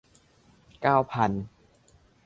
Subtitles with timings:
[0.81, 1.31] เก้าพัน